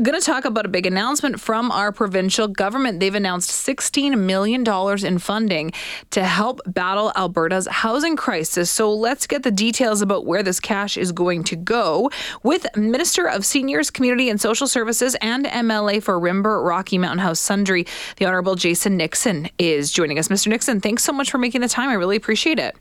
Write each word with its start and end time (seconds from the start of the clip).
going 0.00 0.18
to 0.18 0.24
talk 0.24 0.46
about 0.46 0.64
a 0.64 0.70
big 0.70 0.86
announcement 0.86 1.38
from 1.38 1.70
our 1.70 1.92
provincial 1.92 2.48
government. 2.48 2.98
They've 2.98 3.14
announced 3.14 3.50
$16 3.50 4.18
million 4.18 4.64
in 5.06 5.18
funding 5.18 5.72
to 6.12 6.24
help 6.24 6.60
battle 6.66 7.12
Alberta's 7.14 7.66
housing 7.66 8.16
crisis. 8.16 8.70
So 8.70 8.90
let's 8.90 9.26
get 9.26 9.42
the 9.42 9.50
details 9.50 10.00
about 10.00 10.24
where 10.24 10.42
this 10.42 10.60
cash 10.60 10.96
is 10.96 11.12
going 11.12 11.44
to 11.44 11.56
go 11.56 12.10
with 12.42 12.66
Minister 12.74 13.28
of 13.28 13.44
Seniors, 13.44 13.90
Community 13.90 14.30
and 14.30 14.40
Social 14.40 14.66
Services 14.66 15.14
and 15.20 15.44
MLA 15.44 16.02
for 16.02 16.18
Rimber 16.18 16.66
Rocky 16.66 16.96
Mountain 16.96 17.18
House 17.18 17.40
Sundre. 17.40 17.86
the 18.16 18.24
Honorable 18.24 18.54
Jason 18.54 18.96
Nixon 18.96 19.50
is 19.58 19.92
joining 19.92 20.18
us. 20.18 20.28
Mr. 20.28 20.46
Nixon, 20.46 20.80
thanks 20.80 21.04
so 21.04 21.12
much 21.12 21.30
for 21.30 21.36
making 21.36 21.60
the 21.60 21.68
time. 21.68 21.90
I 21.90 21.94
really 21.94 22.16
appreciate 22.16 22.58
it. 22.58 22.74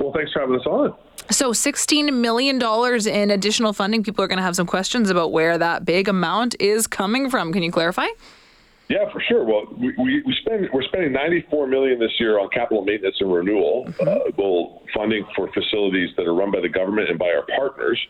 Well, 0.00 0.12
thanks 0.12 0.32
for 0.32 0.40
having 0.40 0.58
us 0.58 0.66
on. 0.66 0.94
So, 1.30 1.52
$16 1.52 2.12
million 2.12 2.60
in 3.06 3.30
additional 3.30 3.72
funding. 3.72 4.02
People 4.02 4.24
are 4.24 4.28
going 4.28 4.38
to 4.38 4.42
have 4.42 4.56
some 4.56 4.66
questions 4.66 5.10
about 5.10 5.30
where 5.30 5.58
that 5.58 5.84
big 5.84 6.08
amount 6.08 6.56
is 6.58 6.86
coming 6.86 7.28
from. 7.28 7.52
Can 7.52 7.62
you 7.62 7.70
clarify? 7.70 8.06
Yeah, 8.90 9.08
for 9.12 9.20
sure. 9.20 9.44
Well, 9.44 9.66
we, 9.78 9.94
we, 9.96 10.20
we 10.26 10.34
spend 10.40 10.68
we're 10.72 10.82
spending 10.82 11.12
94 11.12 11.68
million 11.68 12.00
this 12.00 12.10
year 12.18 12.40
on 12.40 12.48
capital 12.50 12.84
maintenance 12.84 13.14
and 13.20 13.32
renewal, 13.32 13.84
mm-hmm. 13.86 14.08
uh, 14.08 14.32
well, 14.36 14.82
funding 14.92 15.24
for 15.36 15.48
facilities 15.52 16.10
that 16.16 16.26
are 16.26 16.34
run 16.34 16.50
by 16.50 16.60
the 16.60 16.68
government 16.68 17.08
and 17.08 17.16
by 17.16 17.30
our 17.30 17.46
partners, 17.56 18.04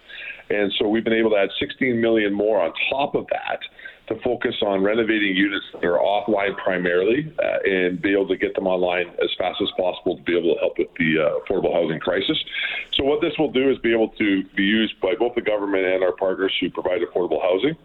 and 0.49 0.73
so 0.79 0.89
we've 0.89 1.05
been 1.05 1.13
able 1.13 1.29
to 1.31 1.37
add 1.37 1.51
16 1.61 2.01
million 2.01 2.33
more 2.33 2.63
on 2.63 2.73
top 2.91 3.15
of 3.15 3.27
that 3.27 3.61
to 4.09 4.19
focus 4.23 4.57
on 4.63 4.83
renovating 4.83 5.37
units 5.37 5.67
that 5.75 5.85
are 5.85 5.99
offline 5.99 6.57
primarily 6.57 7.31
uh, 7.39 7.59
and 7.63 8.01
be 8.01 8.13
able 8.13 8.27
to 8.27 8.37
get 8.37 8.55
them 8.55 8.67
online 8.67 9.07
as 9.23 9.29
fast 9.37 9.61
as 9.61 9.69
possible 9.77 10.17
to 10.17 10.23
be 10.23 10.33
able 10.33 10.55
to 10.55 10.61
help 10.61 10.79
with 10.79 10.89
the 10.99 11.21
uh, 11.21 11.39
affordable 11.45 11.75
housing 11.75 12.01
crisis. 12.01 12.43
So, 12.95 13.05
what 13.05 13.21
this 13.21 13.35
will 13.39 13.53
do 13.53 13.71
is 13.71 13.77
be 13.81 13.93
able 13.93 14.09
to 14.17 14.45
be 14.57 14.65
used 14.65 14.99
by 15.03 15.13
both 15.19 15.35
the 15.35 15.43
government 15.43 15.85
and 15.85 16.03
our 16.03 16.13
partners 16.13 16.57
who 16.59 16.71
provide 16.71 17.03
affordable 17.03 17.43
housing 17.43 17.77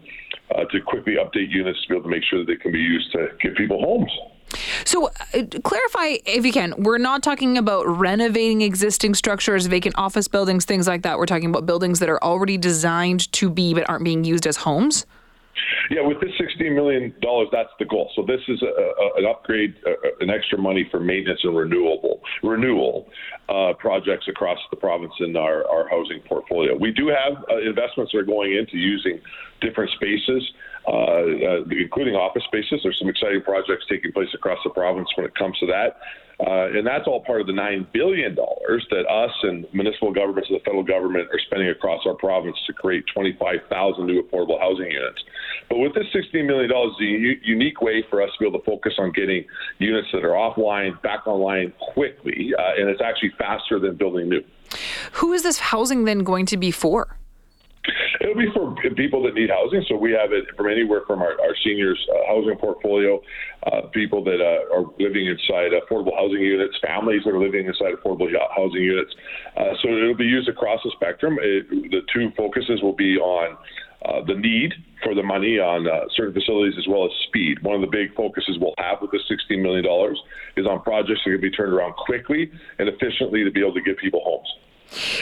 uh, 0.54 0.64
to 0.64 0.80
quickly 0.80 1.14
update 1.14 1.50
units 1.50 1.80
to 1.82 1.88
be 1.88 1.94
able 1.94 2.04
to 2.04 2.10
make 2.10 2.24
sure 2.24 2.38
that 2.40 2.46
they 2.46 2.56
can 2.56 2.72
be 2.72 2.78
used 2.78 3.10
to 3.12 3.28
give 3.40 3.54
people 3.54 3.80
homes. 3.80 4.10
So, 4.84 5.08
uh, 5.34 5.42
clarify 5.64 6.18
if 6.24 6.46
you 6.46 6.52
can. 6.52 6.74
We're 6.78 6.98
not 6.98 7.22
talking 7.22 7.58
about 7.58 7.86
renovating 7.86 8.62
existing 8.62 9.14
structures, 9.14 9.66
vacant 9.66 9.96
office 9.98 10.28
buildings, 10.28 10.64
things 10.64 10.86
like 10.86 11.02
that. 11.02 11.18
We're 11.18 11.26
talking 11.26 11.50
about 11.50 11.66
buildings 11.66 11.98
that 11.98 12.08
are 12.08 12.22
already 12.22 12.56
designed 12.56 13.30
to 13.32 13.50
be 13.50 13.74
but 13.74 13.88
aren't 13.88 14.04
being 14.04 14.24
used 14.24 14.46
as 14.46 14.58
homes. 14.58 15.04
Yeah, 15.90 16.02
with 16.02 16.20
this 16.20 16.30
$16 16.40 16.74
million, 16.74 17.14
that's 17.52 17.70
the 17.78 17.84
goal. 17.84 18.10
So 18.16 18.22
this 18.26 18.40
is 18.48 18.60
a, 18.62 18.66
a, 18.66 19.18
an 19.18 19.26
upgrade, 19.26 19.74
uh, 19.86 19.92
an 20.20 20.30
extra 20.30 20.58
money 20.58 20.86
for 20.90 20.98
maintenance 21.00 21.40
and 21.44 21.56
renewable 21.56 22.20
renewal 22.42 23.08
uh, 23.48 23.72
projects 23.78 24.26
across 24.28 24.58
the 24.70 24.76
province 24.76 25.12
in 25.20 25.36
our, 25.36 25.66
our 25.68 25.88
housing 25.88 26.20
portfolio. 26.28 26.76
We 26.76 26.92
do 26.92 27.08
have 27.08 27.44
uh, 27.50 27.58
investments 27.58 28.12
that 28.12 28.18
are 28.18 28.24
going 28.24 28.54
into 28.54 28.76
using 28.76 29.20
different 29.60 29.90
spaces, 29.92 30.42
including 30.86 32.14
office 32.14 32.44
spaces. 32.44 32.80
There's 32.82 32.98
some 32.98 33.08
exciting 33.08 33.42
projects 33.42 33.86
taking 33.88 34.12
place 34.12 34.28
across 34.34 34.58
the 34.64 34.70
province 34.70 35.08
when 35.16 35.26
it 35.26 35.34
comes 35.34 35.58
to 35.58 35.66
that. 35.66 35.98
Uh, 36.38 36.68
and 36.76 36.86
that's 36.86 37.06
all 37.06 37.24
part 37.24 37.40
of 37.40 37.46
the 37.46 37.52
$9 37.52 37.86
billion 37.92 38.34
that 38.34 39.06
us 39.08 39.32
and 39.42 39.66
municipal 39.72 40.12
governments 40.12 40.50
and 40.50 40.60
the 40.60 40.64
federal 40.64 40.82
government 40.82 41.26
are 41.32 41.40
spending 41.46 41.70
across 41.70 42.04
our 42.04 42.14
province 42.14 42.56
to 42.66 42.74
create 42.74 43.04
25,000 43.14 44.06
new 44.06 44.22
affordable 44.22 44.60
housing 44.60 44.90
units. 44.90 45.24
But 45.70 45.78
with 45.78 45.94
this 45.94 46.04
$16 46.14 46.46
million, 46.46 46.70
is 46.70 47.00
a 47.00 47.04
u- 47.04 47.40
unique 47.42 47.80
way 47.80 48.04
for 48.10 48.20
us 48.20 48.28
to 48.34 48.38
be 48.38 48.48
able 48.48 48.58
to 48.58 48.66
focus 48.66 48.94
on 48.98 49.12
getting 49.12 49.46
units 49.78 50.08
that 50.12 50.24
are 50.24 50.32
offline 50.32 51.00
back 51.00 51.26
online 51.26 51.72
quickly. 51.94 52.52
Uh, 52.58 52.80
and 52.80 52.90
it's 52.90 53.00
actually 53.00 53.32
faster 53.38 53.78
than 53.78 53.96
building 53.96 54.28
new. 54.28 54.44
Who 55.12 55.32
is 55.32 55.42
this 55.42 55.58
housing 55.58 56.04
then 56.04 56.18
going 56.18 56.44
to 56.46 56.58
be 56.58 56.70
for? 56.70 57.16
It'll 58.20 58.34
be 58.34 58.48
for 58.54 58.74
people 58.96 59.22
that 59.24 59.34
need 59.34 59.50
housing. 59.50 59.84
So 59.88 59.96
we 59.96 60.12
have 60.12 60.32
it 60.32 60.44
from 60.56 60.70
anywhere 60.70 61.02
from 61.06 61.20
our, 61.20 61.38
our 61.40 61.54
seniors 61.64 61.98
uh, 62.10 62.26
housing 62.28 62.56
portfolio, 62.58 63.20
uh, 63.66 63.88
people 63.92 64.24
that 64.24 64.40
uh, 64.40 64.74
are 64.74 64.86
living 64.98 65.26
inside 65.26 65.72
affordable 65.72 66.14
housing 66.16 66.40
units, 66.40 66.76
families 66.84 67.22
that 67.24 67.30
are 67.30 67.40
living 67.40 67.66
inside 67.66 67.94
affordable 67.94 68.28
housing 68.54 68.82
units. 68.82 69.12
Uh, 69.56 69.74
so 69.82 69.88
it'll 69.88 70.16
be 70.16 70.24
used 70.24 70.48
across 70.48 70.80
the 70.84 70.90
spectrum. 70.96 71.38
It, 71.40 71.68
the 71.90 72.00
two 72.12 72.30
focuses 72.36 72.82
will 72.82 72.96
be 72.96 73.16
on 73.18 73.56
uh, 74.04 74.24
the 74.26 74.34
need 74.34 74.72
for 75.02 75.14
the 75.14 75.22
money 75.22 75.58
on 75.58 75.86
uh, 75.86 76.06
certain 76.14 76.34
facilities 76.34 76.74
as 76.78 76.86
well 76.88 77.04
as 77.04 77.10
speed. 77.28 77.62
One 77.62 77.74
of 77.74 77.80
the 77.80 77.90
big 77.90 78.14
focuses 78.14 78.56
we'll 78.60 78.74
have 78.78 78.98
with 79.00 79.10
this 79.10 79.22
$16 79.30 79.60
million 79.60 79.84
is 80.56 80.66
on 80.66 80.82
projects 80.82 81.20
that 81.24 81.32
can 81.32 81.40
be 81.40 81.50
turned 81.50 81.72
around 81.72 81.94
quickly 81.94 82.50
and 82.78 82.88
efficiently 82.88 83.44
to 83.44 83.50
be 83.50 83.60
able 83.60 83.74
to 83.74 83.82
give 83.82 83.96
people 83.96 84.20
homes. 84.24 84.48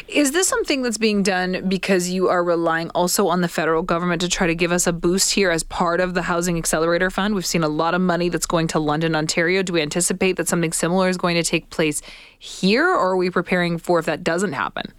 Is 0.08 0.32
this 0.32 0.46
something 0.46 0.82
that's 0.82 0.98
being 0.98 1.22
done 1.22 1.68
because 1.68 2.10
you 2.10 2.28
are 2.28 2.44
relying 2.44 2.90
also 2.90 3.28
on 3.28 3.40
the 3.40 3.48
federal 3.48 3.82
government 3.82 4.20
to 4.22 4.28
try 4.28 4.46
to 4.46 4.54
give 4.54 4.72
us 4.72 4.86
a 4.86 4.92
boost 4.92 5.32
here 5.32 5.50
as 5.50 5.62
part 5.62 6.00
of 6.00 6.14
the 6.14 6.22
Housing 6.22 6.58
Accelerator 6.58 7.10
Fund? 7.10 7.34
We've 7.34 7.46
seen 7.46 7.64
a 7.64 7.68
lot 7.68 7.94
of 7.94 8.00
money 8.00 8.28
that's 8.28 8.46
going 8.46 8.68
to 8.68 8.78
London, 8.78 9.16
Ontario. 9.16 9.62
Do 9.62 9.72
we 9.72 9.82
anticipate 9.82 10.36
that 10.36 10.48
something 10.48 10.72
similar 10.72 11.08
is 11.08 11.16
going 11.16 11.36
to 11.36 11.42
take 11.42 11.70
place 11.70 12.02
here, 12.38 12.86
or 12.86 13.10
are 13.10 13.16
we 13.16 13.30
preparing 13.30 13.78
for 13.78 13.98
if 13.98 14.06
that 14.06 14.22
doesn't 14.22 14.52
happen? 14.52 14.92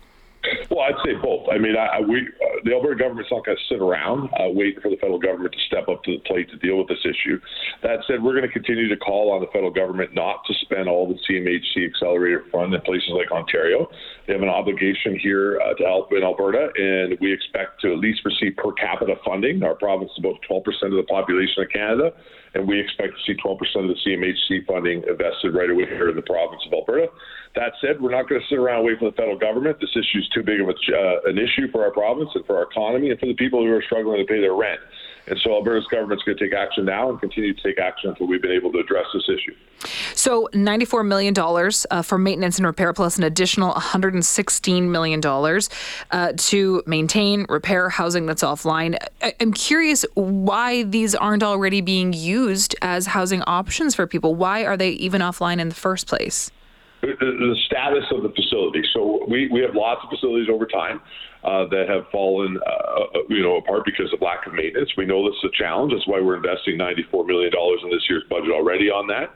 Well, 0.70 0.82
I'd 0.82 0.96
say 1.04 1.14
both. 1.16 1.48
I 1.52 1.58
mean, 1.58 1.76
I, 1.76 2.02
we, 2.02 2.28
the 2.66 2.74
Alberta 2.74 2.98
government's 2.98 3.30
not 3.30 3.46
going 3.46 3.56
to 3.56 3.64
sit 3.70 3.80
around 3.80 4.28
uh, 4.42 4.50
waiting 4.50 4.82
for 4.82 4.90
the 4.90 4.98
federal 4.98 5.20
government 5.20 5.54
to 5.54 5.62
step 5.70 5.88
up 5.88 6.04
to 6.04 6.18
the 6.18 6.24
plate 6.26 6.50
to 6.50 6.58
deal 6.58 6.78
with 6.82 6.90
this 6.90 7.06
issue. 7.06 7.40
That 7.84 8.02
said, 8.10 8.24
we're 8.24 8.34
going 8.34 8.50
to 8.50 8.52
continue 8.52 8.90
to 8.90 8.98
call 8.98 9.32
on 9.32 9.40
the 9.40 9.48
federal 9.54 9.70
government 9.70 10.16
not 10.18 10.42
to 10.50 10.54
spend 10.66 10.90
all 10.90 11.08
the 11.08 11.14
CMHC 11.30 11.86
Accelerator 11.86 12.44
Fund 12.52 12.74
in 12.74 12.82
places 12.82 13.14
like 13.14 13.32
Ontario. 13.32 13.88
They 14.26 14.34
have 14.34 14.42
an 14.42 14.50
obligation 14.50 15.14
here 15.22 15.62
uh, 15.62 15.76
to 15.76 15.84
help 15.86 16.12
in 16.12 16.24
Alberta, 16.24 16.74
and 16.76 17.16
we 17.22 17.32
expect 17.32 17.82
to 17.82 17.94
at 17.94 18.00
least 18.00 18.26
receive 18.26 18.58
per 18.58 18.74
capita 18.74 19.14
funding. 19.24 19.62
Our 19.62 19.76
province 19.76 20.10
is 20.18 20.26
about 20.26 20.42
12% 20.50 20.66
of 20.90 20.98
the 20.98 21.06
population 21.08 21.62
of 21.62 21.70
Canada, 21.70 22.14
and 22.56 22.68
we 22.68 22.80
expect 22.80 23.14
to 23.14 23.22
see 23.28 23.38
12% 23.38 23.60
of 23.60 23.88
the 23.92 24.00
CMHC 24.08 24.66
funding 24.66 25.04
invested 25.04 25.54
right 25.54 25.70
away 25.70 25.86
here 25.86 26.10
in 26.10 26.16
the 26.16 26.24
province 26.24 26.64
of 26.66 26.74
Alberta. 26.74 27.08
That 27.56 27.74
said, 27.80 28.02
we're 28.02 28.16
not 28.16 28.28
going 28.28 28.42
to 28.42 28.48
sit 28.48 28.58
around 28.58 28.80
and 28.80 28.88
wait 28.88 29.00
for 29.00 29.12
the 29.12 29.16
federal 29.16 29.38
government. 29.38 29.78
This 29.80 29.92
issue 29.92 30.20
is 30.20 30.28
too 30.34 30.42
big 30.42 30.62
of 30.62 30.70
a, 30.72 30.74
uh, 30.74 31.30
an 31.30 31.38
issue 31.38 31.70
for 31.72 31.84
our 31.84 31.92
province 31.92 32.30
and 32.34 32.46
for 32.46 32.58
our 32.58 32.64
economy 32.64 33.12
and 33.12 33.20
for 33.20 33.28
the 33.28 33.36
people 33.36 33.60
who 33.60 33.72
are 33.72 33.84
struggling 33.84 34.20
to 34.20 34.26
pay 34.26 34.40
their 34.40 34.56
rent. 34.56 34.80
And 35.28 35.40
so 35.40 35.54
Alberta's 35.54 35.88
government's 35.88 36.24
going 36.24 36.38
to 36.38 36.44
take 36.44 36.54
action 36.54 36.86
now 36.86 37.10
and 37.10 37.20
continue 37.20 37.54
to 37.54 37.62
take 37.64 37.80
action 37.80 38.10
until 38.10 38.28
we've 38.28 38.42
been 38.42 38.52
able 38.52 38.72
to 38.74 38.80
address 38.80 39.06
this 39.14 39.28
issue. 39.28 39.56
So, 40.14 40.50
$94 40.54 41.06
million 41.06 41.34
uh, 41.92 42.02
for 42.02 42.18
maintenance 42.18 42.58
and 42.58 42.66
repair, 42.66 42.94
plus 42.94 43.18
an 43.18 43.24
additional 43.24 43.74
$116 43.74 44.84
million 44.84 45.22
uh, 46.12 46.34
to 46.36 46.84
maintain, 46.86 47.46
repair 47.50 47.90
housing 47.90 48.26
that's 48.26 48.44
offline. 48.44 48.98
I- 49.22 49.34
I'm 49.40 49.54
curious 49.54 50.06
why 50.14 50.84
these 50.84 51.14
aren't 51.14 51.44
already 51.44 51.82
being 51.82 52.14
used 52.14 52.76
as 52.82 53.08
housing 53.08 53.42
options 53.44 53.96
for 53.96 54.08
people. 54.08 54.36
Why 54.36 54.66
are 54.66 54.78
they 54.78 54.92
even 54.92 55.22
offline 55.22 55.60
in 55.60 55.70
the 55.70 55.76
first 55.76 56.08
place? 56.08 56.52
The, 57.14 57.56
status 57.66 58.06
of 58.12 58.24
the 58.24 58.30
facility. 58.30 58.82
So 58.94 59.26
we, 59.30 59.48
we 59.52 59.62
have 59.62 59.76
lots 59.76 60.02
of 60.04 60.10
facilities 60.10 60.50
over 60.50 60.66
time 60.66 61.02
uh, 61.44 61.66
that 61.70 61.86
have 61.88 62.10
fallen, 62.12 62.58
uh, 62.58 63.20
uh, 63.20 63.20
you 63.30 63.42
know, 63.42 63.58
apart 63.58 63.84
because 63.86 64.12
of 64.14 64.22
lack 64.22 64.48
of 64.48 64.54
maintenance. 64.54 64.90
We 64.98 65.06
know 65.06 65.24
this 65.28 65.38
is 65.44 65.52
a 65.54 65.56
challenge. 65.58 65.94
That's 65.94 66.08
why 66.08 66.20
we're 66.20 66.38
investing 66.38 66.78
$94 66.78 67.28
million 67.28 67.52
in 67.54 67.90
this 67.92 68.04
year's 68.10 68.24
budget 68.30 68.52
already 68.52 68.90
on 68.90 69.08
that. 69.08 69.30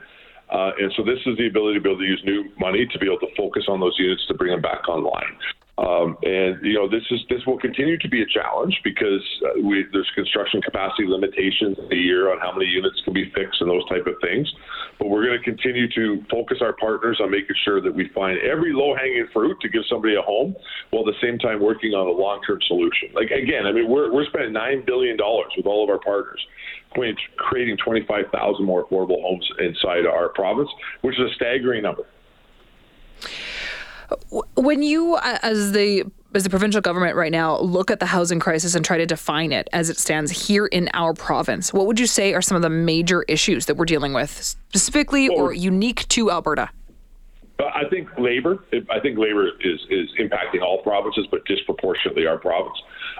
Uh, 0.50 0.72
and 0.80 0.92
so 0.96 1.04
this 1.04 1.18
is 1.26 1.38
the 1.38 1.46
ability 1.46 1.78
to 1.78 1.82
be 1.82 1.88
able 1.88 2.00
to 2.00 2.06
use 2.06 2.20
new 2.24 2.50
money 2.58 2.86
to 2.90 2.98
be 2.98 3.06
able 3.06 3.20
to 3.20 3.30
focus 3.36 3.64
on 3.68 3.78
those 3.78 3.94
units 3.98 4.26
to 4.26 4.34
bring 4.34 4.50
them 4.50 4.60
back 4.60 4.88
online. 4.88 5.38
Um, 5.80 6.18
and 6.22 6.60
you 6.60 6.74
know 6.74 6.88
this 6.88 7.02
is 7.10 7.20
this 7.30 7.40
will 7.46 7.58
continue 7.58 7.96
to 7.96 8.08
be 8.08 8.20
a 8.20 8.26
challenge 8.26 8.78
because 8.84 9.24
uh, 9.46 9.64
we, 9.64 9.86
there's 9.92 10.10
construction 10.14 10.60
capacity 10.60 11.08
limitations 11.08 11.78
a 11.90 11.96
year 11.96 12.30
on 12.30 12.38
how 12.38 12.52
many 12.52 12.68
units 12.68 13.00
can 13.02 13.14
be 13.14 13.32
fixed 13.34 13.62
and 13.62 13.70
those 13.70 13.88
type 13.88 14.06
of 14.06 14.12
things. 14.20 14.52
But 14.98 15.08
we're 15.08 15.24
going 15.24 15.38
to 15.38 15.44
continue 15.44 15.88
to 15.92 16.22
focus 16.30 16.58
our 16.60 16.74
partners 16.74 17.18
on 17.22 17.30
making 17.30 17.56
sure 17.64 17.80
that 17.80 17.94
we 17.94 18.10
find 18.14 18.38
every 18.40 18.74
low-hanging 18.74 19.28
fruit 19.32 19.56
to 19.62 19.70
give 19.70 19.80
somebody 19.88 20.16
a 20.16 20.20
home, 20.20 20.54
while 20.90 21.08
at 21.08 21.14
the 21.14 21.26
same 21.26 21.38
time 21.38 21.62
working 21.62 21.94
on 21.94 22.06
a 22.06 22.12
long-term 22.12 22.58
solution. 22.68 23.08
Like 23.14 23.30
again, 23.30 23.64
I 23.64 23.72
mean 23.72 23.88
we're 23.88 24.12
we're 24.12 24.26
spending 24.26 24.52
nine 24.52 24.84
billion 24.84 25.16
dollars 25.16 25.52
with 25.56 25.64
all 25.64 25.82
of 25.82 25.88
our 25.88 26.00
partners 26.00 26.44
creating 27.36 27.76
25,000 27.84 28.64
more 28.64 28.84
affordable 28.84 29.22
homes 29.22 29.48
inside 29.60 30.06
our 30.06 30.28
province, 30.30 30.68
which 31.02 31.14
is 31.14 31.30
a 31.30 31.34
staggering 31.36 31.82
number. 31.84 32.04
When 34.56 34.82
you, 34.82 35.14
uh, 35.14 35.38
as 35.42 35.72
the 35.72 36.04
as 36.34 36.44
the 36.44 36.50
provincial 36.50 36.80
government 36.80 37.16
right 37.16 37.32
now, 37.32 37.58
look 37.58 37.90
at 37.90 37.98
the 37.98 38.06
housing 38.06 38.38
crisis 38.38 38.76
and 38.76 38.84
try 38.84 38.96
to 38.98 39.06
define 39.06 39.52
it 39.52 39.68
as 39.72 39.90
it 39.90 39.98
stands 39.98 40.30
here 40.30 40.66
in 40.66 40.88
our 40.94 41.12
province, 41.12 41.72
what 41.72 41.86
would 41.86 41.98
you 41.98 42.06
say 42.06 42.34
are 42.34 42.42
some 42.42 42.54
of 42.54 42.62
the 42.62 42.70
major 42.70 43.24
issues 43.24 43.66
that 43.66 43.76
we're 43.76 43.84
dealing 43.84 44.12
with, 44.12 44.30
specifically 44.30 45.28
or 45.28 45.52
unique 45.52 46.06
to 46.08 46.30
Alberta? 46.30 46.70
I 47.58 47.88
think 47.90 48.08
labor. 48.18 48.64
I 48.90 49.00
think 49.00 49.18
labor 49.18 49.48
is 49.60 49.80
is 49.90 50.08
impacting 50.18 50.62
all 50.62 50.82
provinces, 50.82 51.26
but 51.30 51.44
disproportionately 51.44 52.26
our 52.26 52.38
province. 52.38 52.76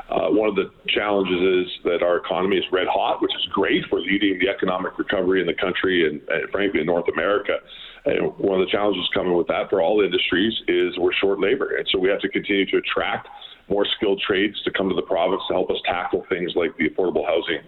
Uh, 0.09 0.29
one 0.29 0.49
of 0.49 0.57
the 0.57 0.71
challenges 0.89 1.41
is 1.67 1.79
that 1.85 2.03
our 2.03 2.17
economy 2.17 2.57
is 2.57 2.65
red 2.73 2.87
hot, 2.89 3.21
which 3.23 3.35
is 3.35 3.47
great 3.53 3.85
for 3.89 4.01
leading 4.01 4.39
the 4.39 4.49
economic 4.49 4.99
recovery 4.99 5.41
in 5.41 5.47
the 5.47 5.55
country 5.55 6.09
and, 6.09 6.21
and 6.29 6.51
frankly 6.51 6.81
in 6.81 6.87
North 6.87 7.09
America. 7.13 7.59
And 8.05 8.37
one 8.39 8.61
of 8.61 8.67
the 8.67 8.71
challenges 8.71 9.09
coming 9.13 9.37
with 9.37 9.47
that 9.49 9.69
for 9.69 9.83
all 9.83 10.01
industries 10.01 10.55
is 10.69 10.99
we're 10.99 11.13
short 11.21 11.41
labor, 11.41 11.77
and 11.77 11.87
so 11.93 11.99
we 11.99 12.09
have 12.09 12.21
to 12.21 12.29
continue 12.29 12.67
to 12.67 12.79
attract 12.79 13.29
more 13.71 13.87
skilled 13.97 14.21
trades 14.27 14.61
to 14.65 14.71
come 14.71 14.89
to 14.89 14.95
the 14.95 15.03
province 15.03 15.41
to 15.49 15.55
help 15.55 15.71
us 15.71 15.77
tackle 15.87 16.27
things 16.29 16.53
like 16.57 16.77
the 16.77 16.89
affordable 16.91 17.25
housing 17.25 17.61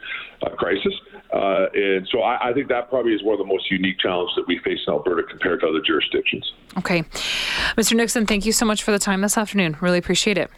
uh, 0.43 0.51
crisis. 0.57 0.93
Uh, 1.33 1.67
and 1.75 2.07
so 2.11 2.23
I, 2.23 2.51
I 2.51 2.53
think 2.53 2.69
that 2.69 2.91
probably 2.91 3.13
is 3.13 3.23
one 3.23 3.35
of 3.35 3.39
the 3.39 3.47
most 3.47 3.71
unique 3.71 3.99
challenges 3.99 4.35
that 4.37 4.47
we 4.49 4.59
face 4.59 4.81
in 4.87 4.93
Alberta 4.93 5.23
compared 5.29 5.61
to 5.61 5.69
other 5.69 5.81
jurisdictions. 5.81 6.53
Okay. 6.79 7.03
Mr. 7.77 7.95
Nixon, 7.95 8.27
thank 8.27 8.45
you 8.45 8.53
so 8.53 8.67
much 8.67 8.83
for 8.83 8.91
the 8.91 8.99
time 8.99 9.21
this 9.21 9.39
afternoon. 9.39 9.77
Really 9.81 9.99
appreciate 9.99 10.39
it. 10.39 10.51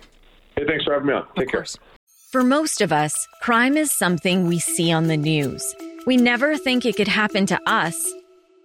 Hey, 0.56 0.64
thanks 0.66 0.84
for 0.84 0.94
having 0.94 1.08
me 1.08 1.12
on. 1.12 1.26
Take 1.36 1.46
of 1.46 1.52
care. 1.52 1.60
course. 1.60 1.76
For 2.32 2.42
most 2.42 2.80
of 2.80 2.90
us, 2.90 3.14
crime 3.42 3.76
is 3.76 3.92
something 3.92 4.48
we 4.48 4.58
see 4.58 4.90
on 4.90 5.08
the 5.08 5.16
news. 5.16 5.62
We 6.06 6.16
never 6.16 6.56
think 6.56 6.84
it 6.84 6.96
could 6.96 7.08
happen 7.08 7.46
to 7.46 7.60
us 7.70 8.12